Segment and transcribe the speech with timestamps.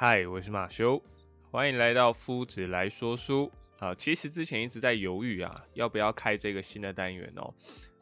[0.00, 1.02] 嗨，我是马修，
[1.50, 3.50] 欢迎来到夫子来说书
[3.80, 3.92] 啊。
[3.96, 7.52] 其实之前一直在犹豫啊，要不要开这个新的单元哦。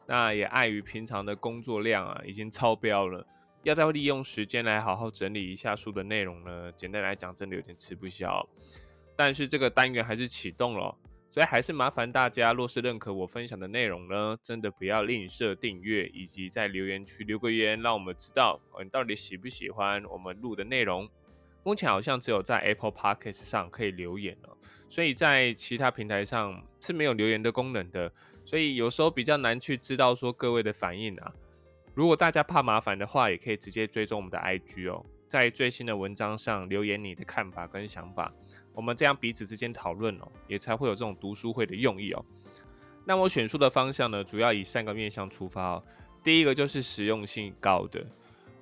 [0.05, 3.25] 那也碍于平常的工作量啊，已经超标了，
[3.63, 6.71] 要再利用时间来好好整理一下书的内容呢。
[6.73, 8.47] 简单来讲，真的有点吃不消。
[9.15, 10.95] 但是这个单元还是启动了，
[11.31, 21.09] 所以还是麻烦大家，若是认可我分享的内容呢，真的不要吝啬订阅，以及在留言区留个言，让我们知道你到底喜不喜欢我们录的内容。
[21.67, 24.55] 目前好像只有在 Apple Podcast 上可以留言哦，
[24.87, 28.09] 所以在其他平台上是没有留言的功能的，
[28.45, 31.33] 所以有时候比较难去知道说各位的反应啊。
[31.93, 38.33] 如果大家怕麻烦的话，也可以直接追踪我们的 IG 哦，在最新的文章上留言你的看法跟想法，
[38.71, 42.25] 我们这样彼此之间讨论哦，也才会有这种读书会的用意哦。
[43.03, 45.83] 那我选书的方向呢，主要以三个面向出发哦，
[46.23, 48.07] 第一个就是实用性高的。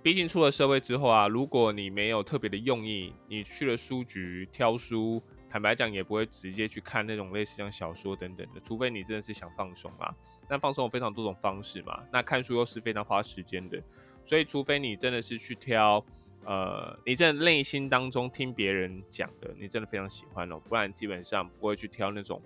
[0.05, 10.13] 毕竟出了社会之后啊，如果你没有特别的用意，你去了书局挑书，坦白讲也不会直接去看那种类似像小说等等的，除非你真的是想放松啊。
[10.47, 13.81] 那放松有非常多种方式嘛，那看书又是非常花时间的，
[14.23, 16.05] 所以除非你真的是去挑，
[16.43, 22.39] 呃，你在内心当中听别人讲的，你真的非常喜欢哦，不然基本上不会去挑那种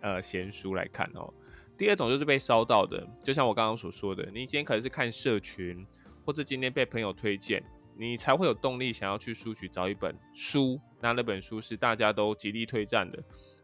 [0.00, 1.32] 呃闲书来看哦。
[1.76, 5.86] 第二种就是被烧到的，就像我刚刚所说的，你今天可能是看社群。
[6.28, 7.64] 或者今天被朋友推荐，
[7.96, 10.78] 你才会有动力想要去书局找一本书。
[11.00, 13.18] 那那本书是大家都极力推荐的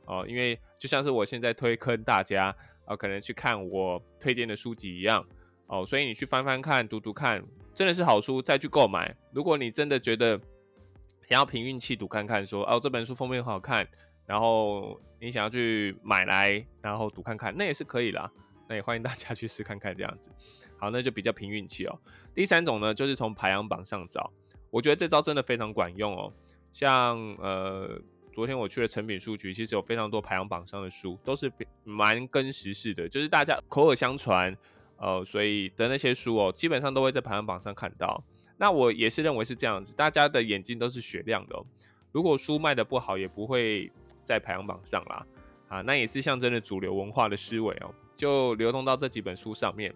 [0.06, 5.22] 哦，因为就像是我现在推坑大家啊，可能去看我推荐的书籍一样
[5.66, 5.84] 哦。
[5.84, 9.14] 所以你去翻翻看、读读看，真的是好书再去购买。
[9.34, 10.40] 如果你真的觉得
[11.28, 13.86] 想要凭运气读看看，说哦这本书封面很好看，
[14.24, 18.32] 然后你想要去买来，然后读看看，那也是可以啦。
[18.66, 20.30] 那也欢迎大家去试看看这样子，
[20.84, 21.98] 好，那就比较凭运气哦。
[22.34, 24.30] 第三种呢，就是从排行榜上找，
[24.68, 26.30] 我觉得这招真的非常管用哦。
[26.74, 27.98] 像呃，
[28.30, 31.50] 昨天我去了成品书局，其实有非常多排行榜上的书，都是
[31.84, 34.54] 蛮跟时事的，就是大家口耳相传，
[34.98, 38.22] 呃，所以的那些书哦，基本上都会在排行榜上看到。
[38.58, 41.56] 那我也是认为是这样子，大家的眼睛都是雪亮的，
[42.12, 43.90] 如果书卖的不好，也不会
[44.22, 45.26] 在排行榜上啦。
[45.68, 47.94] 啊，那也是象征着主流文化的思维哦。
[48.14, 49.92] 就流动到这几本书上面，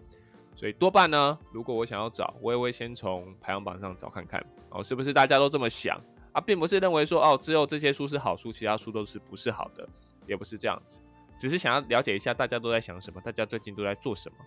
[0.59, 5.97] 所以多半呢，如果我想要找，我也会先从排行榜上找看看哦，是不是大家都这么想
[6.33, 6.41] 啊？
[6.41, 9.89] 并不是认为说哦，只有这些书是好书，其他书都是不是好的，
[10.27, 10.99] 也不是这样子，
[11.39, 14.39] 只是想要了解一下大家都在想什么，大家最近都在做什么。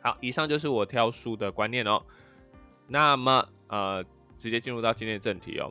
[0.00, 2.02] 好，以上就是我挑书的观念哦。
[2.88, 4.02] 那么呃，
[4.34, 5.70] 直接进入到今天的正题哦，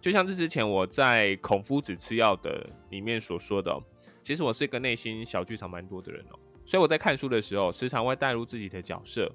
[0.00, 3.80] 就像是之前我在孔夫子吃药的里面所说的。
[4.20, 6.38] 其实我是一个内心小剧场蛮多的人哦，
[6.70, 9.28] 所以我在看书的时候，时常会带入自己的角色，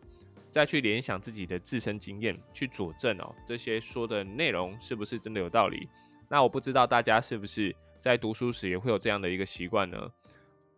[0.49, 5.89] 再去联想自己的自身经验，去佐证哦这些说的内容是不是真的有道理。
[6.29, 10.09] 那我不知道大家是不是在读书时也会有这样的一个习惯呢？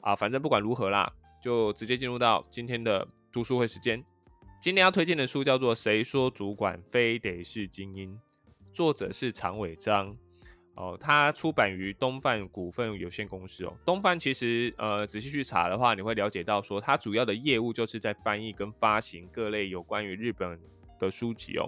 [0.01, 4.03] 啊，反正不管如何啦，就直接进入到今天的读书会时间。
[4.59, 8.11] 今天要推荐的书叫做《谁说主管非得是精英》，
[8.73, 10.17] 作者是常伟章。
[10.77, 13.75] 哦，它出版于东范股份有限公司哦。
[13.83, 20.59] 东范其实呃，仔细去查的话，你会了解到说，它主要的业务就是在翻译跟发行各类有关于日本
[20.99, 21.67] 的书籍哦。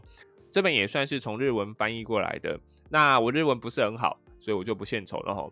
[0.52, 2.60] 这本也算是从日文翻译过来的。
[2.88, 5.52] 那我日文不是很好，所以我就不献丑了哈。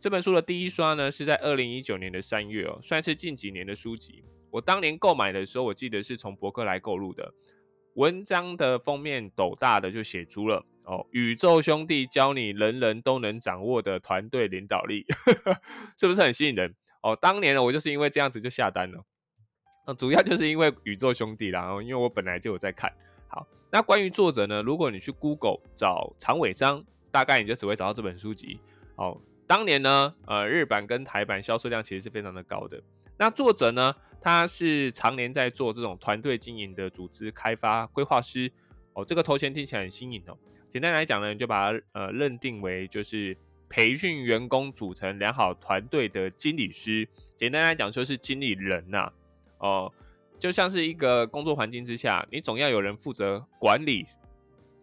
[0.00, 4.24] 这本书的第一刷呢，是在二零一九年的三月哦，算是近几年的书籍。
[4.50, 7.32] 我当年购买的时候，我记得是从博客来购入的。
[7.94, 10.64] 文章的封面斗大的就写出了。
[10.86, 15.04] 哦，宇宙兄弟教你人人都能掌握的团队领导力，
[15.98, 16.74] 是不是很吸引人？
[17.02, 19.04] 哦，当年呢，我就是因为这样子就下单了。
[19.86, 22.92] 呃，主要就是因为宇宙兄弟啦，然后因为我本来就有在看。
[23.26, 28.60] 好，那关于作者呢，如果你去 Google 找长尾章，大概你就只会找到这本书籍。
[28.94, 32.80] 哦，当年呢，呃，日版跟台版销售量其实是非常的高的。
[33.18, 38.52] 那作者呢，他是常年在做这种团队经营的组织开发规划师。
[38.92, 40.38] 哦，这个头衔听起来很新颖哦。
[40.68, 43.36] 简单来讲呢，就把它呃认定为就是
[43.68, 47.08] 培训员工组成良好团队的经理师。
[47.36, 49.12] 简单来讲，就是经理人呐。
[49.58, 49.90] 哦，
[50.38, 54.04] 就像是一个工作环境之下，你总要有人负责管理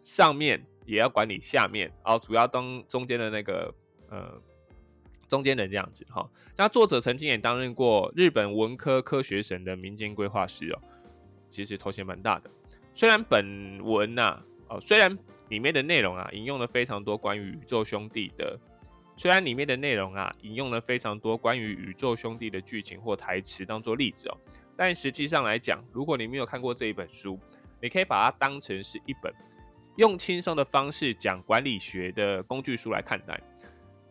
[0.03, 3.74] 上面，也要管理下面，哦，主要当中间的那个
[4.09, 4.41] 呃
[5.30, 6.27] 中间人这样子哈。
[6.57, 10.81] 那作者曾经也担任过日本文科科学省的民间规划师哦，
[11.50, 12.50] 其实头衔蛮大的。
[12.95, 15.18] 虽然本文呐，哦，虽然
[15.50, 18.60] 里面的内容啊，引用了非常多关于宇宙兄弟的。
[19.16, 24.38] 虽然里面的内容啊，引用了非常多关于宇宙兄弟的剧情或台词当做例子哦，
[24.75, 27.40] 但实际上来讲，如果你没有看过这一本书，
[27.80, 29.31] 你可以把它当成是一本
[29.98, 33.40] 用轻松的方式讲管理学的工具书来看待，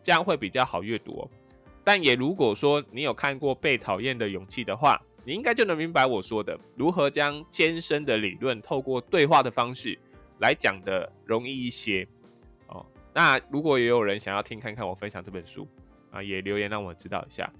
[0.01, 1.29] 这样会比较好阅读哦。
[1.83, 9.99] 但也如果说你有看过《被讨厌的勇气》的话，你应该就能明白我说的如何将艰深的理论透过对话的方式
[10.43, 12.05] 来讲的容易一些
[12.67, 12.85] 哦。
[13.13, 15.65] 那如果也有人想要听看看我分享这本书
[16.11, 17.51] 啊，也留言让我知道一下。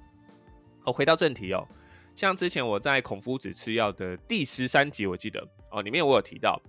[0.83, 1.65] 哦，回到正题哦，
[2.13, 6.62] 像之前我在孔夫子吃药的第十三集，我记得哦，里面我有提到。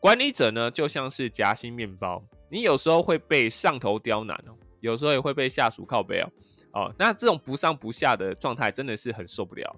[0.00, 6.30] 管理者呢，就像是夹心面包，你有时候会被上头刁难哦，有时候也会被下属靠背哦，
[6.72, 9.76] 哦，那这种不上不下的状态真的是很受不了。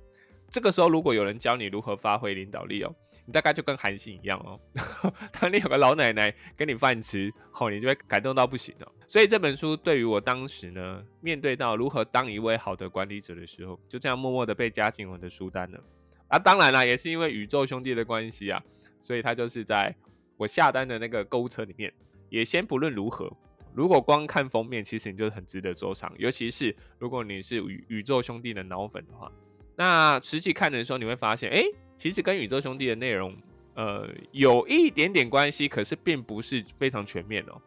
[0.51, 2.95] 这个时候，如果有人教你如何发挥领导力哦，
[3.31, 4.61] 大概就跟韩信一样哦，
[5.41, 8.93] 当你有个老奶奶给你饭吃，哦，你就会感动到不行哦。
[9.07, 15.81] 所以这本书对于我当时呢，面对到如何当一位好的管理者的时候，就这样默默的被加进我的书单了。
[16.29, 18.63] 啊，当然啦，也是因为宇宙兄弟的关系啊，
[19.01, 19.95] 所以他就是在。
[20.37, 21.93] 我下单的那个购物车里面，
[22.31, 23.31] 也先不论如何，
[23.75, 26.11] 如果光看封面，其实你就很值得收藏。
[26.17, 29.31] 尤其是如果你是宇宇宙兄弟的脑粉的话，
[29.77, 31.63] 那实际看的时候，你会发现，哎，
[32.01, 33.37] 其实跟宇宙兄弟的内容，
[33.75, 37.61] 呃，有一点点关系，可是并不是非常全面哦。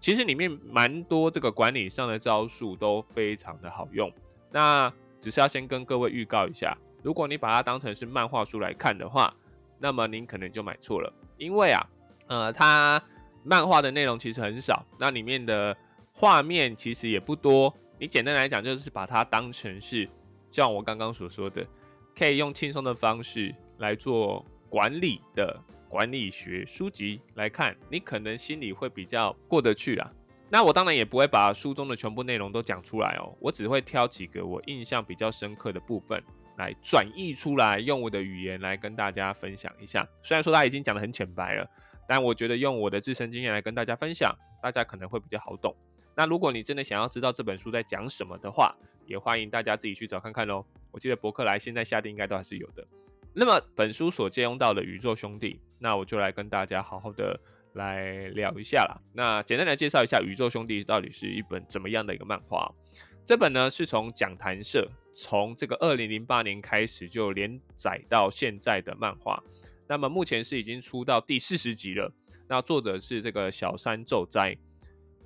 [0.00, 4.12] 其实里面蛮多这个管理上的招数都非常的好用。
[4.50, 9.32] 那只是要先跟各位预告一下，如果你把它当成是漫画书来看的话，
[9.78, 11.80] 那么您可能就买错了，因为啊。
[12.26, 13.00] 呃，它
[13.44, 15.76] 漫画的内容其实很少，那里面的
[16.12, 17.72] 画面其实也不多。
[18.00, 20.08] 你简单来讲，就是把它当成是
[20.50, 21.64] 像我刚刚所说的，
[22.18, 25.58] 可以用轻松的方式来做管理的
[25.88, 30.10] 管理学书籍来看，你可能心里会比较过得去啦。
[30.48, 36.22] 那我当然也不会把书中的全部内容都讲出来哦，我只会挑几个我印象比较深刻的部分
[36.56, 40.06] 来转译出来，用我的语言来跟大家分享一下。
[40.22, 41.68] 虽然说他已经讲的很浅白了。
[42.08, 44.32] 但我觉得用我的自身经验来跟大家分享，
[44.62, 45.74] 大家可能会比较好懂。
[46.14, 48.72] 那如果你真的想要知道这本书在讲什么的话，
[49.06, 50.64] 也欢迎大家自己去找看看喽。
[50.92, 52.86] 我记得博客来现在下定应该都还是有的。
[53.38, 57.38] 那么本书所借用到的宇宙兄弟，那我就来跟大家好好的
[57.74, 58.98] 来聊一下啦。
[59.12, 62.72] 那简单来介绍一下宇宙兄弟到底是一本怎么样的一个漫画。
[63.26, 69.42] 这本呢是从讲谈社从这个二零零八年开始就连载到现在的漫画。
[69.86, 72.10] 那么目前是已经出到第四十集了。
[72.48, 74.56] 那作者是这个小山宙哉，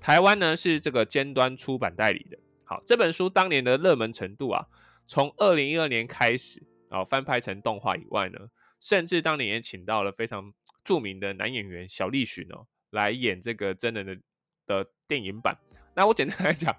[0.01, 2.37] 台湾呢是这个尖端出版代理的。
[2.65, 4.67] 好，这本书当年的热门程度啊，
[5.06, 6.61] 从二零一二年开始
[6.91, 8.39] 啊翻拍成动画以外呢，
[8.79, 10.53] 甚至当年也请到了非常
[10.85, 14.19] 著名的男演员小栗旬哦来演这个真人的
[14.67, 15.57] 的电影版。
[15.97, 16.77] 那我简单来讲，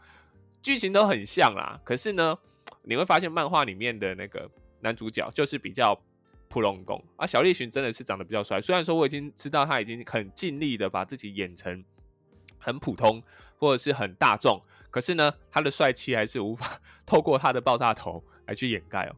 [0.61, 2.37] 剧情都很像啦，可是呢，
[2.83, 4.47] 你会发现漫画里面的那个
[4.81, 5.99] 男主角就是比较。
[6.53, 8.59] 普龙宫啊，小栗旬真的是长得比较帅。
[8.59, 11.81] 虽然说我已经知道他已经很尽力的把自己演成
[12.59, 13.23] 很普通
[13.55, 19.15] 或者是很大众，可是呢，他的帅气还是无法 透过他的爆炸头来去掩盖哦。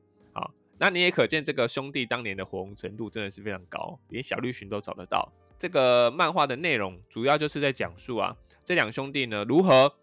[0.78, 5.32] 那你也可见这个兄弟当年的火红程度真的是非常高，连小栗旬都找得到。
[5.58, 9.94] 这个漫画的内容主要就是在讲述啊，这两兄弟呢如何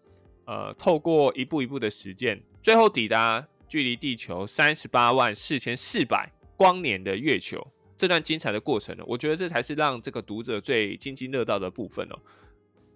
[0.45, 6.31] 呃透过一步一步的实践，最后抵达距离地球三十八万四千四百。
[6.57, 7.59] 光年的月球
[7.97, 12.19] 这段精彩的过程呢，我觉得这才是让这个读者最津津乐道的部分哦。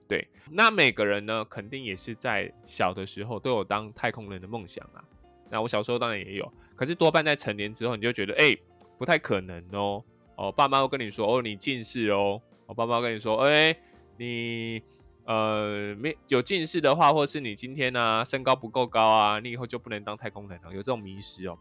[0.08, 5.04] 对，那每个人呢，肯定也是在小的时候都有当太空人的梦想啊。
[5.50, 8.56] 那我小时候当然也有，可是多半在成年之后，你就觉得哎，
[8.98, 10.04] 不太可能哦。
[10.36, 12.42] 哦，爸妈会跟你说哦，你近视哦。
[12.66, 13.76] 我爸妈跟你说，哎，
[14.18, 14.82] 你
[15.26, 21.58] 呃没有近视的话，或是你今天呢身高不够高啊，你以后就不能当太空人了，有这种迷失哦。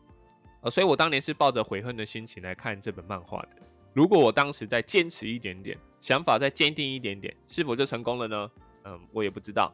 [0.62, 3.48] 呃，所以我当年是抱着悔恨的心情来看这本漫画的。
[3.92, 8.50] 如果我当时再坚持一点点，想法再坚定一点点，是否就成功了呢？
[8.84, 9.72] 嗯，我也不知道。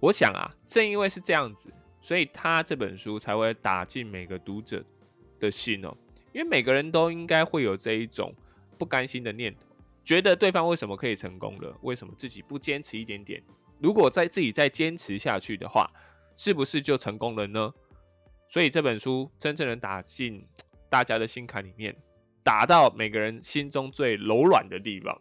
[0.00, 1.70] 我想啊，正因为是这样子，
[2.02, 4.84] 所以他这本书才会打进每个读者
[5.40, 5.96] 的心哦。
[6.32, 8.34] 因为每个人都应该会有这一种
[8.78, 9.60] 不甘心的念头，
[10.02, 13.42] 觉得对方为什么可以成功了，为什么自己不坚持一点点？
[13.78, 15.90] 如果在自己再坚持下去的话，
[16.34, 17.72] 是不是就成功了呢？
[18.48, 20.46] 所以这本书真正能打进
[20.88, 21.94] 大家的心坎里面，
[22.42, 25.18] 打到每个人心中最柔软的地方。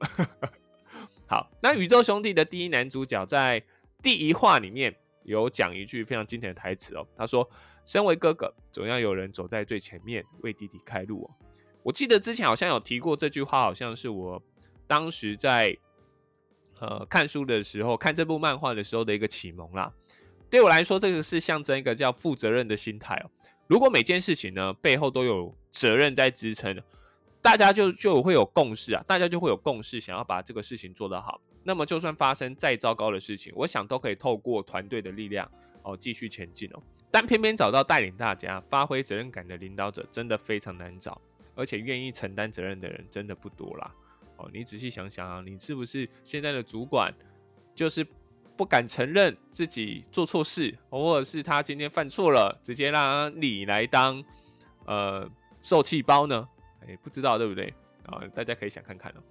[1.28, 3.64] 好，那宇宙兄弟的第一男主角在
[4.02, 7.48] 第一话里面有讲一句非常经典的台词哦，他说
[7.86, 11.30] ：“身为哥哥，总要有人走在最前面为弟弟开路。”哦，
[11.84, 14.42] 我记得之前好像有提过这句话，好像是我
[14.88, 15.78] 当时在
[16.80, 19.94] 呃看书的时候，看这部漫画的时候的一个启蒙啦。
[20.50, 23.32] 对我来说，这个是象征一个叫负责任的心态哦。
[23.68, 26.82] 如果每件事情呢背后都有责任在支撑，
[27.42, 31.40] 大家就就会有共识啊，大家就会有共识，想要把这个事情做得好。
[31.64, 35.50] 那么就算发生再糟糕的事情，我想都可以透过团队的力量
[35.84, 36.82] 哦继续前进哦。
[37.12, 41.22] 但偏偏找到带领大家、发挥责任感的领导者，真的非常难找，
[41.56, 43.94] 而且愿意承担责任的人真的不多啦。
[44.38, 47.14] 哦，你仔细想想啊，你是不是现在的主管，
[47.76, 48.06] 就是
[48.56, 54.24] 不敢承认自己做错事，或者是他今天犯错了，直接让你来当
[54.86, 55.30] 呃
[55.62, 56.48] 受气包呢？
[56.88, 57.74] 哎，不知道对不对？
[58.06, 59.22] 啊，大家可以想看看哦。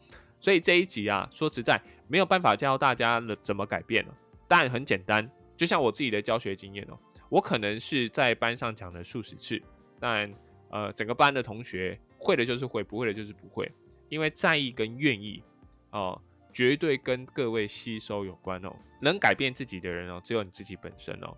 [0.41, 4.17] 所以这一集啊，说实在没有办法教大家了怎么改变了，
[4.49, 9.63] 但很简单，就像我自己的教学经验哦，我可能是在班上讲了数十次，
[10.01, 10.33] 但
[10.71, 13.71] 呃，整个班的同学会的就是会，不会的就是不会，
[14.09, 15.43] 因为在意跟愿意
[15.91, 16.21] 哦，
[16.53, 18.75] 绝对跟各位吸收有关哦。
[19.03, 21.37] 能改变自己的人哦，只有你自己本身哦。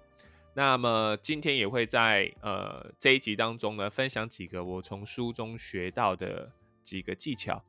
[0.54, 7.64] 那么今天也会在呃这一集当中呢，分享几个我从书中学到的几个技巧。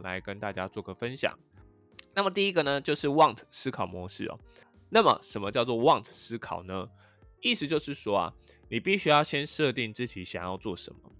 [0.00, 1.38] 来跟大家做个分享。
[2.14, 4.38] 那么第一个呢，就是 want 思考模式哦。
[4.90, 6.88] 那么什么叫做 want 思考呢？
[7.40, 8.32] 意思就是说啊，
[8.68, 11.10] 你必须要先设定自己想要做什么，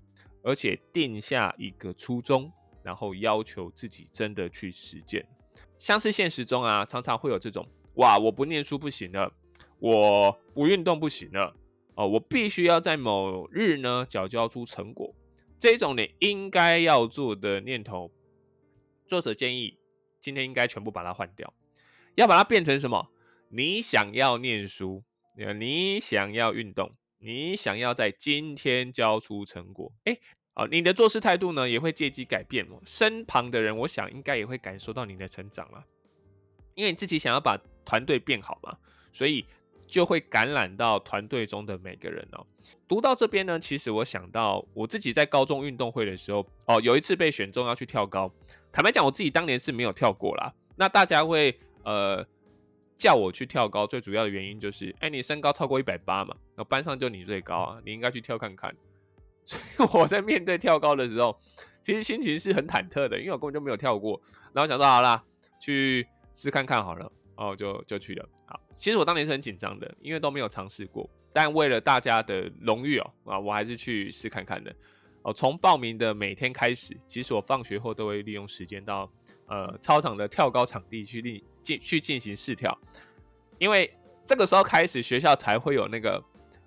[0.42, 2.52] 而且定下一个初衷，
[2.82, 5.26] 然后要求自己真的去实践。
[5.76, 9.32] 像是现实中啊，常常会有这种哇，我不念书不行了，
[9.78, 11.56] 我不运动不行了，
[11.94, 15.14] 哦，我必须要在某日呢缴交出成果，
[15.58, 18.12] 这种你应该要做的念头。
[19.12, 19.76] 作者建议
[20.22, 21.52] 今天应该全部把它换掉，
[22.14, 23.10] 要把它变成什么？
[23.50, 25.04] 你想要念书，
[25.58, 29.92] 你想要运动，你想要在今天交出成果。
[30.04, 30.16] 哎，
[30.54, 32.80] 哦，你的做事态度呢也会借机改变哦。
[32.86, 35.84] 身旁的人，我想应该也会感受到你的成长了，
[36.74, 38.78] 因为你自己想要把团队变好嘛，
[39.12, 39.44] 所以
[39.86, 42.46] 就会感染到团队中的每个人哦。
[42.88, 48.32] 读到这边呢，其实我想到我自己在高中运动会的时候，哦，有一次被选中要去跳高。
[48.72, 50.52] 坦白讲，我自己当年是没有跳过啦。
[50.76, 52.26] 那大家会呃
[52.96, 58.74] 叫我去跳高，最主要的原因就是，哎，你身高超过一百八嘛，那班上就你最高啊，你应该去跳看看。
[59.44, 61.38] 所以我在面对跳高的时候，
[61.82, 64.18] 其实心情是很忐忑的，因为我根本就没有跳过。
[64.54, 65.22] 然后想说，好啦，
[65.60, 68.26] 去试看看好了，哦，就就去了。
[68.46, 71.10] 好，其实我当年是很紧张的，因为都没有尝试过。
[71.32, 74.74] 但为了大家的荣誉哦，啊，我还是去试看看的。
[75.22, 79.10] 哦，从报名的每天开始，其实我放学后都会利用时间到
[79.46, 82.76] 呃操场的跳高场地去进进去进行试跳，
[83.58, 83.92] 因为
[84.24, 86.22] 这个时候开始学校才会有那个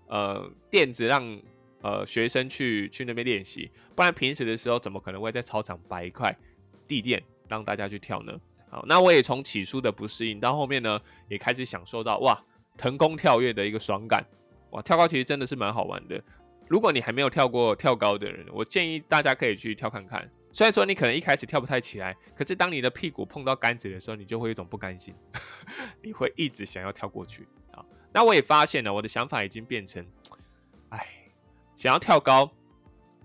[0.07, 1.41] 呃垫子让
[1.81, 6.33] 呃学生去去那边练习，不然平时的时候怎么可能会在操场摆一块
[6.87, 8.33] 地垫让大家去跳呢？
[8.69, 12.41] 好，那我也从起初的不适应到后面呢，也开始享受到哇
[12.77, 14.25] 腾空跳跃的一个爽感，
[14.71, 16.21] 哇跳高其实真的是蛮好玩的。
[16.67, 20.29] 如果你还没有跳过跳高的人，我建议大家可以去跳看看。
[20.51, 25.13] 虽然说你可能一开始跳不太起来，可是当你的屁股碰到杆子的时候，你就会有一种不甘心，
[26.01, 27.85] 你会一直想要跳过去啊。
[28.13, 30.05] 那我也发现了，我的想法已经变成，
[30.89, 31.05] 哎，
[31.75, 32.49] 想要跳高，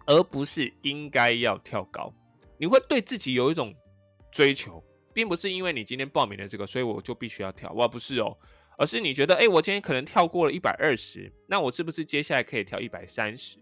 [0.07, 2.13] 而不是应该要跳高。
[2.59, 3.73] 你会对自己有一种
[4.33, 4.83] 追求，
[5.15, 7.73] 并不是因为你今天报名了这个，所以我就必须要跳。
[7.75, 8.37] 哇，不是哦。
[8.81, 13.59] 而是你觉得，哎，我今天可能跳过了一百二十，那我是不是接下来可以跳一百三十？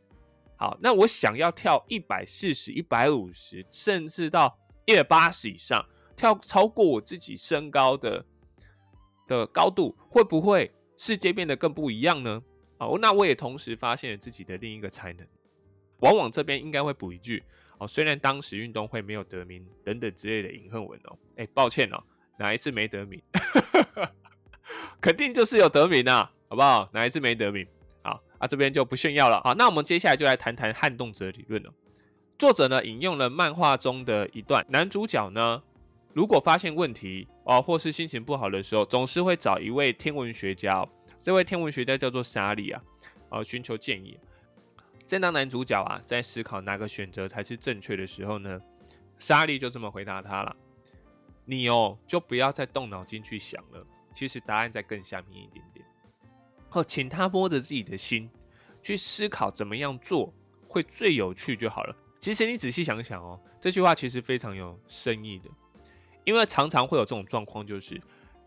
[0.57, 4.57] 好，那我想要跳一百四十、一百五十，甚至到
[4.87, 5.85] 一百八十以上，
[6.17, 8.25] 跳超过我自己身高的
[9.27, 12.41] 的高度，会不会世界变得更不一样呢？
[12.79, 15.27] 哦，那我也同时发现了自己的另一个才能。
[15.99, 17.43] 往往这边应该会补一句，
[17.79, 22.01] 哦，虽然当时运动会没有得名等等之类的隐恨文哦，哎，抱歉哦，
[22.39, 23.21] 哪一次没得名？
[25.01, 26.89] 肯定就是有得名啊，好不好？
[26.93, 27.67] 哪一次没得名？
[28.03, 29.41] 好啊，这边就不炫耀了。
[29.43, 31.73] 好，那我们接下来就来谈谈撼动者理论了。
[32.39, 35.63] 作者呢引用了漫画中的一段，男主角呢
[36.13, 40.87] 如果发现问题哦，或是心情不好的时候，总是会找一位天文学家。
[41.21, 42.83] 这位天文学家叫做沙利啊，
[43.31, 44.19] 呃，寻求建议。
[45.07, 48.61] 正当男主角啊在思考哪个选择才是正确的时候呢，
[49.19, 50.55] 沙利就这么回答他了
[51.45, 53.85] ：“你哦，就不要再动脑筋去想了。”
[54.19, 55.87] 其实答案在更下面一点点。
[56.73, 58.29] 哦，请他摸着自己的心
[58.83, 60.35] 去思考怎么样做
[60.67, 61.97] 会最有趣就好了。
[62.19, 65.49] 其实你仔细想想哦，这句话其实非常有深意的，
[66.25, 68.03] 因为常常会有这种状况，就是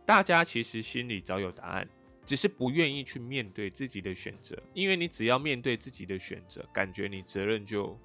[0.06, 1.88] 大家其实心里早有答案，
[2.26, 4.62] 只是不愿意去面对自己的选择。
[4.74, 7.98] 因为你只要面对自己的选择，感觉你责任就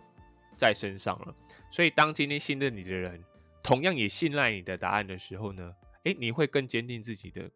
[0.56, 1.34] 在身上了。
[1.72, 3.20] 所以当今天信任你的人，
[3.60, 5.74] 同样也信赖你的答案的时候呢？
[6.06, 7.50] 哎，你会更坚定自己的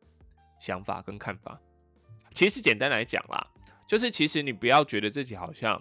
[0.59, 1.61] 想法跟看法。
[2.35, 3.47] 其实简单来讲啦，
[3.87, 5.81] 就是其实你不要觉得自己好像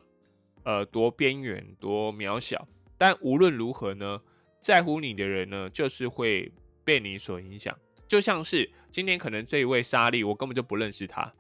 [0.64, 4.22] 呃多边缘、多渺小，但无论如何呢，
[4.62, 7.76] 在乎你的人呢，就是会被你所影响。
[8.08, 11.34] 就像是今天可能这一位莎莉，我根本就不认识他。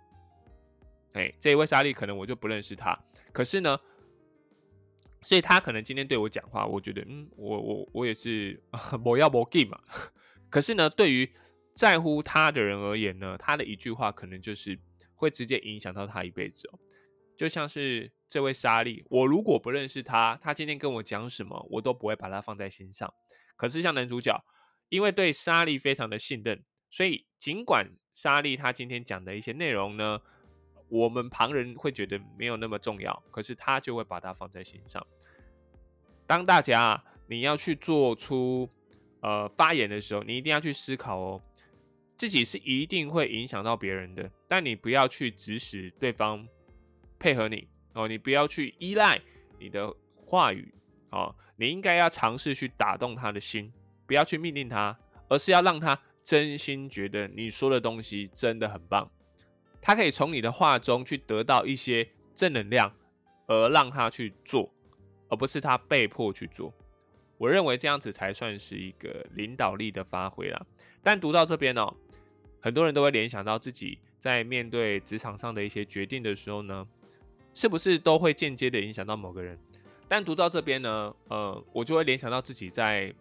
[1.14, 2.98] 哎，这一位莎莉可能我就不认识他，
[3.32, 3.78] 可是呢，
[5.22, 8.60] 所以他可能今天对我讲话，我觉得嗯，我我我也是
[9.06, 9.80] 我要我给嘛。
[10.50, 11.32] 可是呢，对于
[11.74, 14.80] 在乎他的人而言呢，他的一句话可能就是
[15.16, 16.80] 会直接影响到他一辈子哦。
[17.38, 23.14] 就像是这位莎莉，我如果不认识他，他今天跟我讲什么，我都不会把他放在心上。
[23.56, 24.44] 可是像男主角，
[24.90, 30.20] 因为对莎莉非常的信任，所以尽管莎莉他今天讲的一些内容呢，
[30.90, 35.06] 我们旁人会觉得没有那么重要，可是他就会把它放在心上。
[36.28, 38.70] 当大家你要去做出
[39.22, 41.42] 呃发言的时候，你一定要去思考哦。
[42.18, 46.46] 自己是一定会影响到别人的，但你不要去指使对方
[47.18, 49.22] 配合你哦，你不要去依赖
[49.58, 49.96] 你的
[50.26, 50.74] 话语
[51.12, 53.72] 哦，你应该要尝试去打动他的心，
[54.06, 55.00] 不要去命令他，
[55.30, 59.10] 而是要让他真心觉得你说的东西真的很棒，
[59.82, 62.94] 他可以从你的话中去得到一些正能量，
[63.48, 64.70] 而让他去做，
[65.30, 66.74] 而不是他被迫去做。
[67.40, 70.64] 我认为这样子才算是一个领导力的发挥啦。
[71.02, 71.92] 但读到这边哦。
[72.62, 76.86] 很多人都会联想到自己在面对职场上的一些决定的时候呢，
[77.54, 79.58] 是不是都会间接的影响到某个人？
[80.10, 83.14] 但读到这边呢，呃，我就会联想到自己在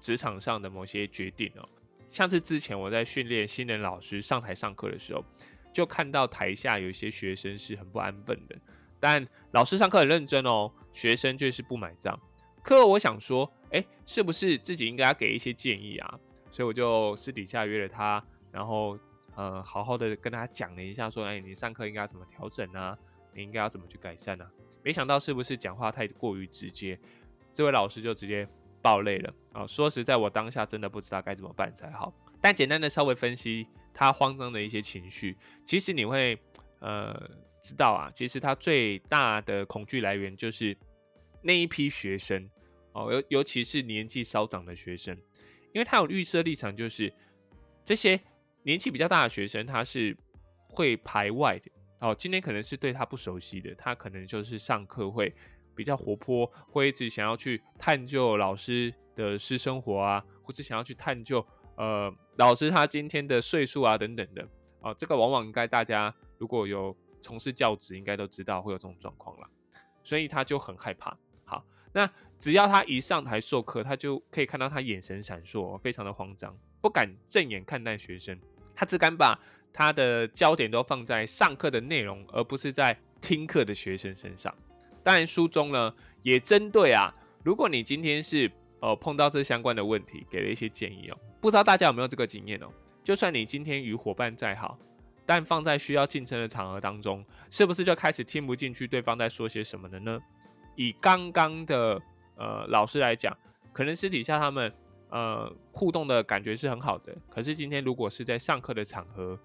[0.00, 1.68] 职场上的某些决定哦，
[2.08, 5.22] 像是之前我在训练新人老师上台上课的时候，
[5.70, 8.56] 就看到台下有一些学生是很不安分的，
[8.98, 12.18] 但老师上课很认真哦，学生就是不买账。
[12.62, 16.18] 课后我想说，哎，是不是自己应该要给一些建议啊？
[16.50, 18.22] 所以我就私底下约了他。
[18.50, 18.98] 然后，
[19.34, 22.96] 呃，好好的跟他讲了一下，说，哎，你上课应该怎么调整呢？
[23.34, 24.46] 你应该要怎么去改善呢？
[24.82, 26.98] 没想到是不是讲话太过于直接，
[27.52, 28.46] 这位老师就直接
[28.82, 29.66] 爆泪了啊！
[29.66, 32.12] 说实在，我当下真的不知道该怎么办才好。
[32.40, 36.38] 但简单的稍微分析他慌张的一些情绪，其实你会，
[36.80, 37.14] 呃，
[37.62, 40.76] 知道啊，其实他最大的恐惧来源就是
[41.42, 42.48] 那一批学生
[42.92, 45.16] 哦，尤尤其是年纪稍长的学生，
[45.72, 47.12] 因为他有预设立场，就是
[47.84, 48.20] 这些。
[48.64, 50.16] 年纪比较大的学生，他是
[50.68, 52.14] 会排外的哦。
[52.14, 55.34] 今天可能是对他不熟悉的，他可能就是上课会
[55.74, 61.44] 比较活泼，会一直想要去探究老师的私生活啊，或者想要去探究
[61.76, 64.94] 呃老师他今天的岁数啊等等的哦。
[64.96, 69.50] 这个往往应该大家如果有从事教职，应该都知道会有这种状况了，
[70.04, 71.18] 所以他就很害怕。
[71.92, 78.38] 那只要他一上台授课，他就可以看到他眼神闪烁，非常的慌张，不敢正眼看待学生。
[78.74, 79.38] 他只敢把
[79.72, 84.52] 他的焦点都放在上课的内容，而不是在听课的学生身上。
[85.02, 88.50] 当然，书中呢也针对啊，如果你今天是
[88.80, 91.18] 呃碰到这相关的问题，给了一些建议哦。
[91.40, 92.68] 不知道大家有没有这个经验哦？
[93.04, 94.78] 就算你今天与伙伴再好，
[95.26, 100.20] 但放在需要竞争的场合当中，是不是就开始听不进去对方在说些什么的呢？
[100.74, 102.00] 以刚刚的
[102.36, 103.36] 呃老师来讲，
[103.72, 104.72] 可能私底下他们。
[105.14, 107.14] 呃，互动的感觉是很好的。
[107.28, 109.38] 可是今天如果是在上课的场合，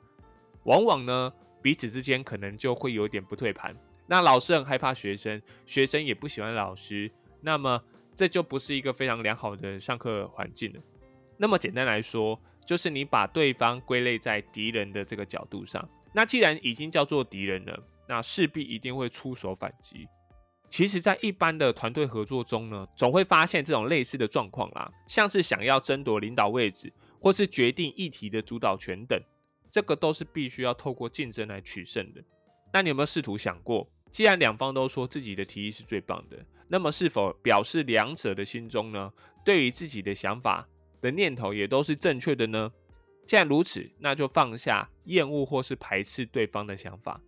[0.64, 3.76] 往往呢彼此之间可能就会有点不退盘。
[4.06, 7.12] 那老师很害怕学生，学生也不喜欢老师，
[7.42, 7.84] 那么
[8.16, 10.80] 这就不是一个非常良好的上课环境了。
[11.36, 15.86] 那么简单来说，就是你把对方归类在敌人的这个角度上。
[16.14, 20.08] 那既然已经叫做敌人了，那势必一定会出手反击。
[20.70, 29.18] 其实，在一般的团队合作中呢，总会发现这种类似的状况啦，像是想要争夺领导位置，或是决定议题的主导权等，
[29.72, 32.22] 这个都是必须要透过竞争来取胜的。
[32.74, 39.12] 那你有没有试图想过，既然两方都说自己的提议是最棒的，那么是否表示两者的心中呢，
[39.46, 40.68] 对于自己的想法
[41.02, 42.70] 的念头也都是正确的呢？
[43.26, 47.22] 既然如此，那就放下厌恶或是排斥对方的想法。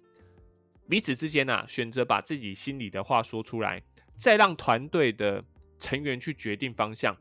[0.89, 3.83] 彼此之间呢，选择把自己心里的话说出来，
[4.15, 5.45] 再让团队的
[5.77, 7.15] 成员去决定方向。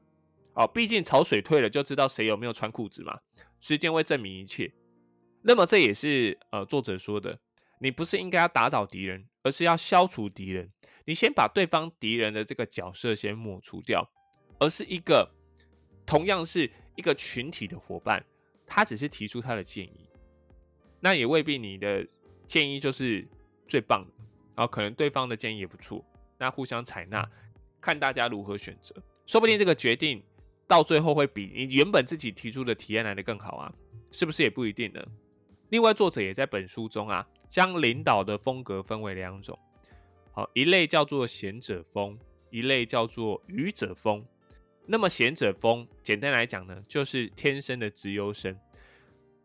[0.55, 3.21] 哦，毕竟潮水退了就知道谁有没有穿裤子嘛，
[3.61, 4.73] 时间会证明一切。
[5.43, 7.39] 那么这也是呃作者说的，
[7.81, 10.73] 你不是应该要打倒敌人，而是要消除敌人。
[11.05, 14.11] 你先把对方敌人的这个角色先抹除掉，
[14.59, 15.31] 而是一个
[16.07, 18.25] 同样是一个群体的伙伴，
[18.67, 20.09] 他只是提出他的建议，
[21.01, 22.07] 那也未必你的
[22.47, 23.29] 建议就是。
[23.69, 24.25] 最棒的，
[24.57, 26.05] 然后可能对方的建议也不错，
[26.39, 27.25] 那互相采纳，
[27.81, 28.95] 看大家如何选择，
[29.27, 30.21] 说不定这个决定
[30.67, 33.73] 到最后会比你原本自己提出的体验来的更好啊，
[34.11, 35.05] 是不是也不一定呢？
[35.69, 39.59] 另外，作者也在本书中啊，将领导的风格分为两种，
[40.33, 42.19] 好，一类叫做贤者风，
[42.51, 44.25] 一类叫做愚者风。
[44.87, 48.59] 那么贤者风，简单来讲呢，就是天生的直优生，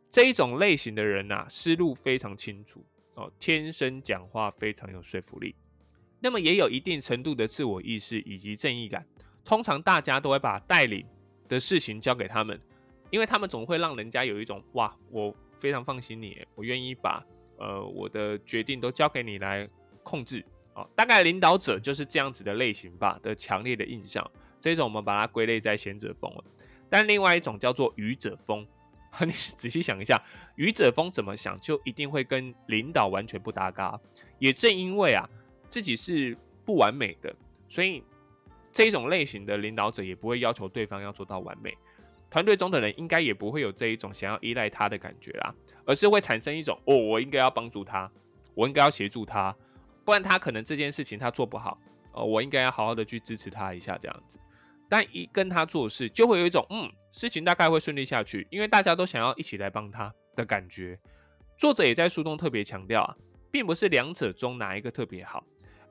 [0.07, 5.55] 这一种类型的人呐，思路非常清楚哦，天生讲话非常有说服力，
[6.19, 9.05] 那么也有一定程度的自我意识以及正义感。
[9.45, 11.05] 通常大家都会把带领
[11.47, 12.59] 的事情交给他们，
[13.11, 17.23] 因为他们总会让人家有一种哇，我非常放心你，我愿意把
[17.57, 19.69] 呃我的决定都交给你来
[20.01, 20.89] 控制哦。
[20.95, 24.25] 大概领导者就是这样子的类型吧的强烈的印象，
[24.59, 26.43] 这种我们把它归类在贤者风了。
[26.89, 28.65] 但另外一种叫做愚者风，
[29.25, 30.21] 你仔细想一下，
[30.55, 33.99] 愚者风怎么想就一定会跟领导完全不搭嘎。
[34.39, 35.29] 也正因为啊
[35.69, 37.35] 自己是不完美的，
[37.67, 38.03] 所以。
[38.75, 41.77] 这一种类型的领导者也不会要求对方要做到完美，
[42.27, 45.53] 团队中的人应该也不会有这一种想要依赖他的感觉啦，
[45.85, 48.11] 而是会产生一种哦，我应该要帮助他，
[48.55, 49.55] 我应该要协助他，
[50.03, 51.77] 不然他可能这件事情他做不好，
[52.13, 54.39] 哦，我应该要好好的去支持他一下这样子。
[54.93, 60.99] 但一跟他做事，就会有一种嗯，事情大概会顺利下去，因为大家都想要一起来帮他的感觉。
[61.57, 63.17] 作者也在书中特别强调啊，
[63.49, 65.43] 并不是两者中哪一个特别好，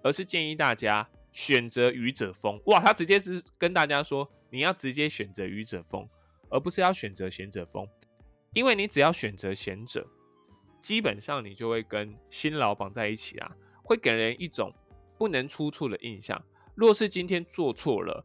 [0.04, 1.08] 而是建议大家。
[1.32, 2.78] 选择愚者风，哇！
[2.78, 6.06] 他直接是跟大家说，你要直接选择愚者风，
[6.50, 7.88] 而不是要选择贤者风，
[8.52, 10.06] 因为你只要选择贤者，
[10.78, 13.50] 基本上你就会跟新老绑在一起啊，
[13.82, 14.70] 会给人一种
[15.16, 16.38] 不能出错的印象。
[16.74, 18.22] 若是今天做错了，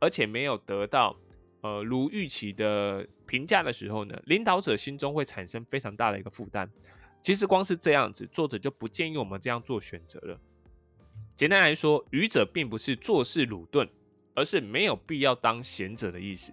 [0.00, 1.16] 而且没有得到
[1.60, 6.68] 呃如预期的评价的时候呢，领导者心中会产生非常大的一个负担。
[7.22, 10.40] 其实光是这样子，作者就不建议我们这样做选择了。
[11.36, 13.88] 简单来说，愚者并不是做事鲁钝，
[14.34, 16.52] 而是没有必要当贤者的意思。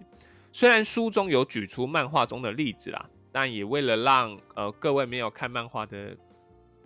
[0.52, 6.16] 虽然书中有举出漫画中的例子啦，但也为了让呃各位没有看漫画的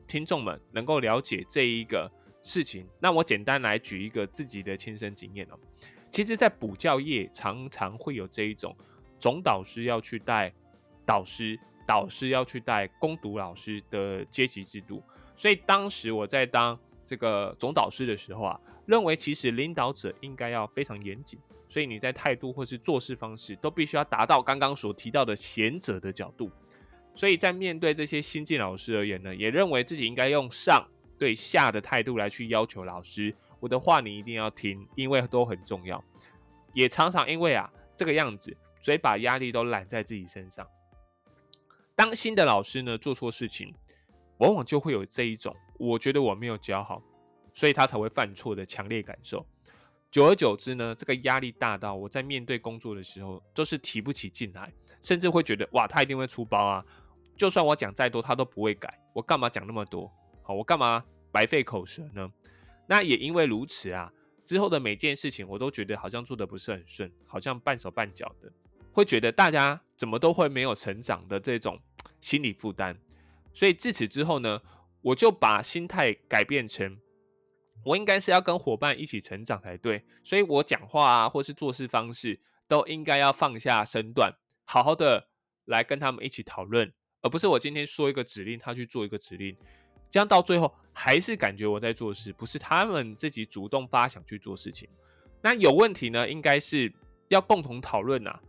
[0.06, 2.10] 听众们能够了解这一个
[2.42, 5.58] 事情，那我简单来举一个自己的亲身经验哦。
[6.12, 8.76] 其实，在补教业常常会有这一种
[9.18, 10.52] 总导师要去带
[11.04, 15.02] 导师，导师要去带攻读老师的阶级制度，
[15.34, 16.78] 所以当时我在当。
[17.04, 26.50] 这个总导师的时候啊，认为其实领导者应该要非常严谨，所以你在态度或是做事方式都必须要达到刚刚所提到的贤者的角度。
[27.12, 36.02] 所以在面对这些新进老师而言呢，也认为自己应该用上对下的态度来去要求老师，我的话你一定要听，因为都很重要。
[36.74, 40.66] 也常常因为啊这个样子，所以把压力都揽在自己身上。
[41.94, 43.72] 当新的老师呢做错事情，
[44.38, 45.54] 往往就会有这一种。
[45.78, 47.00] 我觉得我没有教好，
[47.52, 49.46] 所以他才会犯错的强烈感受。
[50.10, 56.84] 久而久之呢，这个压力大到我在面对工作的时候都是提不起劲来，甚至会觉得哇，他一定会出包啊！
[57.36, 60.12] 就算我讲再多，他都不会改，我干嘛讲那么多？
[60.42, 62.28] 好，我干嘛白费口舌呢？
[62.92, 64.12] 那也因为如此啊，
[64.44, 68.52] 之后的每件事情我都觉得好像做的不是很顺，好像半手半脚的，
[68.92, 71.80] 会觉得大家怎么都会没有成长的这种
[72.20, 72.98] 心理负担。
[73.54, 74.60] 所以自此之后呢？
[75.00, 77.00] 我就把心态改变成，
[77.86, 84.32] 我应该是要跟伙伴一起成长才对，所以我讲话啊，或是做事方式，都应该要放下身段，
[84.64, 85.26] 好好的
[85.64, 89.56] 来跟他们一起讨论，而不是我今天说一个指令，他去做一个指令，
[90.08, 94.88] 这样到最后还是感觉我在做事，不是他们自己主动发想去做事情。
[95.40, 96.92] 那有问题呢，应该是
[97.28, 98.40] 要共同讨论啊。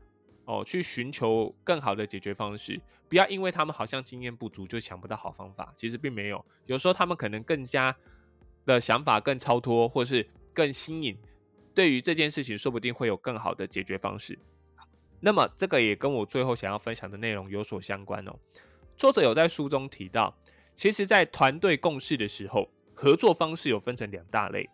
[0.45, 2.77] 哦，去寻求更好的解决方式，
[3.07, 5.71] 不要因为他们好像经验不足就想不到好方法。
[5.73, 7.95] 其实并没有，有时候他们可能更加
[8.65, 11.17] 的想法更超脱，或是更新颖。
[11.73, 14.37] 对于这件事情，说不定会有更好的解决方式。
[15.21, 18.37] 那么，这个也跟我最后想要分享的内容有所相关哦。
[18.97, 20.35] 作者有在书中提到，
[20.75, 24.69] 其实，在团队共事的时候，合作方式有分成两大类，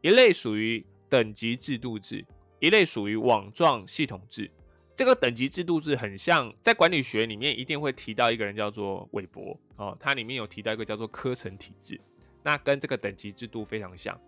[0.00, 2.24] 一类属于等级制度制，
[2.58, 4.50] 一类属于网状系统制。
[4.96, 11.98] 这个等级制度制很像在管理学里面一定会提到一个人叫做韦伯哦，它里面有提到一个叫做科层体制，
[12.42, 14.18] 那跟这个等级制度非常像。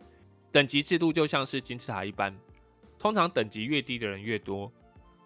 [0.50, 2.34] 等级制度就像是金字塔一般，
[2.98, 4.72] 通常等级越低的人越多，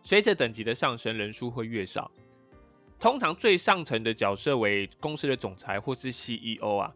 [0.03, 2.11] 随着等级的上升，人数会越少。
[2.99, 6.95] 通常最上层的角色为公司的总裁或是 CEO 啊，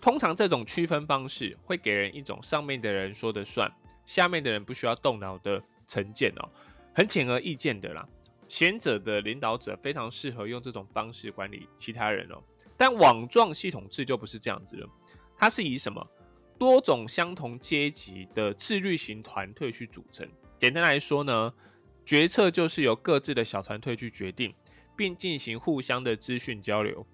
[0.00, 3.72] 通常这种区分方式会给人一种上面的人说的算，
[4.04, 6.48] 下面的人不需要动脑的成见哦。
[6.92, 8.08] 很显而易见的啦，
[8.48, 12.42] 贤者的领导者非常适合用这种方式管理其他人哦。
[12.76, 14.88] 但网状系统制就不是这样子了，
[15.36, 16.06] 它是以什么
[16.58, 20.28] 多种相同阶级的自律型团队去组成。
[20.58, 21.52] 简单来说呢，
[22.04, 24.54] 决策就是由各自的小团队去决定，
[24.96, 27.06] 并进行互相的资讯交流。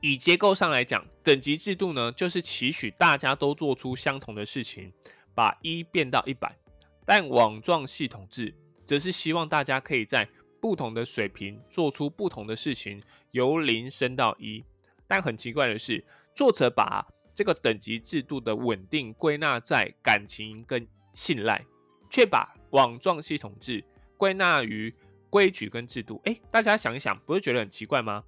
[0.00, 4.92] 以结构上来讲，等级制度呢，就是期许大家都做出相同的事情，
[5.34, 6.56] 把一变到一百。
[7.04, 10.28] 但网状系统制则是希望大家可以在
[10.60, 14.62] 不同的水平做出不同的事情，由零升到一。
[15.06, 21.64] 但很奇怪的是，作者把这个等级制度的稳定归纳在感情跟信赖，
[22.10, 23.82] 却把网状系统制
[24.16, 24.94] 归纳于
[25.30, 26.20] 规矩跟制度。
[26.24, 28.24] 诶，大家想一想，不会觉得很奇怪吗？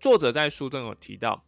[0.00, 1.44] 作者在书中有提到，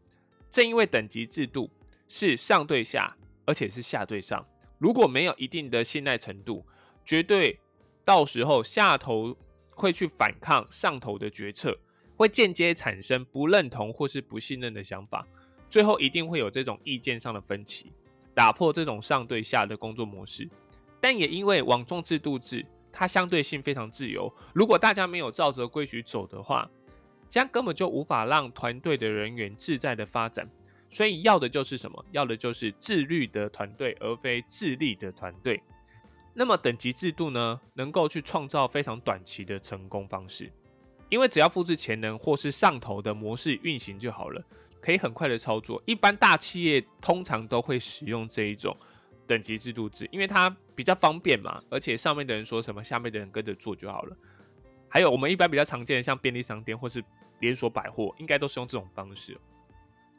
[0.50, 1.70] 正因为等级制度
[2.08, 4.46] 是上对下，而且是下对上，
[4.78, 6.64] 如果没有一定的信赖程度，
[7.04, 7.58] 绝对
[8.04, 9.36] 到时候下头
[9.74, 11.78] 会去反抗上头的决策。
[12.18, 15.28] 会间接产生不认同或是不信任的想法，
[15.68, 17.92] 最后一定会有这种意见上的分歧，
[18.32, 20.48] 打破这种上对下的工作模式。
[20.98, 22.64] 但也因为网状制度制，
[22.98, 26.66] 它相对性非常自由，如果大家没有照着规矩走的话，
[27.28, 30.48] 这样根本就无法让团队的人员自在的发展。
[30.88, 32.02] 所以要的就是什么？
[32.10, 35.62] 要的就是自律的团队，而非自立的团队。
[36.32, 40.50] 那么等级制度呢，能够去创造非常短期的成功方式。
[41.10, 44.42] 因为只要复制潜能或是上头的模式运行就好了，
[44.80, 45.82] 可以很快的操作。
[45.84, 48.74] 一般大企业通常都会使用这一种
[49.26, 54.16] 等级制度制，因为它比较方便嘛，而且上面的人说什么，下面的人跟着做就好了。
[54.88, 57.02] 还有我们一般比较常见的，像便利商店或是
[57.40, 59.36] 连锁百货，应该都是用这种方式。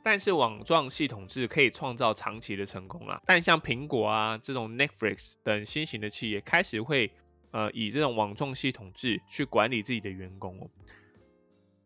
[0.04, 3.22] 但是网状系统制可以创造长期的成功啦。
[3.26, 7.12] 但像苹果啊这种 Netflix 等新型的企业开始会。
[7.52, 10.70] 呃，以这种网状系统制去管理自己的员工哦，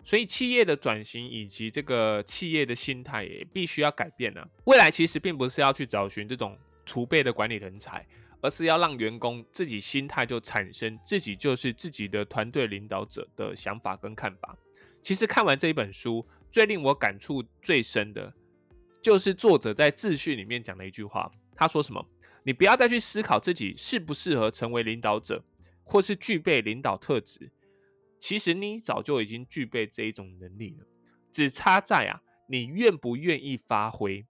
[0.04, 4.46] 所以企业的转型以及这个企业的心态也必须要改变啊。
[4.66, 8.06] 未来其实并不是要去找寻这种储备的管理人才，
[8.42, 14.58] 而是要让员工自己心态就产生自己就是自己的团队领导者的想法跟看法。
[15.02, 18.34] 其实看完这一本书，最令我感触最深的，
[19.02, 21.32] 就是作者在自序里面讲的一句话。
[21.56, 22.06] 他说什么？
[22.44, 25.44] 你不要再去思考自己适不适合成为领导者。
[25.84, 27.52] 或是具备领导特质，
[28.18, 30.86] 其实你早就已经具备这一种能力了，
[31.34, 34.26] 只差在啊，你愿不愿意发挥。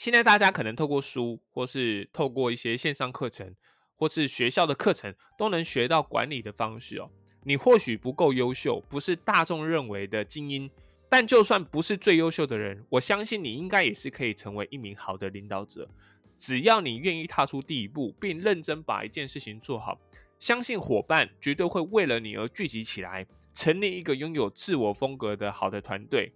[0.00, 3.54] 现在大家可能透过书，或是透过一些线上课程，
[3.96, 7.10] 或是学校的课程，都能学到管理的方式哦。
[7.44, 10.70] 你或许不够优秀，不是大众认为的精英，
[11.10, 15.86] 但就算不是最优秀的人，我相信你应该也是可以成为一名好的领导者。
[16.34, 20.00] 只要你愿意踏出第一步，并认真把一件事情做好。
[20.38, 26.32] 相信伙伴绝对会为了你而聚集起来，成立一个拥有自我风格的好的团队。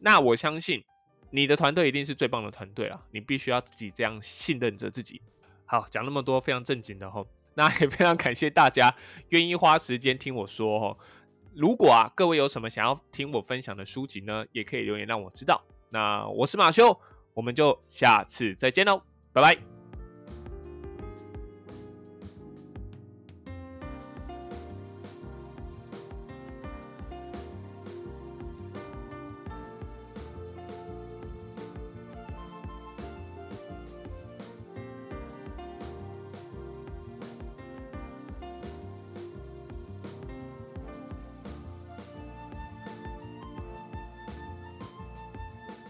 [0.00, 0.82] 那我相信
[1.30, 3.02] 你的团队一定是最棒的团队啊！
[3.10, 5.20] 你必须要自己这样信任着自己。
[5.66, 8.94] 好，讲那么多非常正经的哈， 那也非常感谢大家
[9.28, 10.96] 愿意花时间听我说哈。
[11.54, 15.62] 如果啊各位有什么想要听我分享的书籍呢，也可以留言让我知道。
[15.90, 16.98] 那我是马修，
[17.34, 19.77] 我们就下次再见喽，拜拜。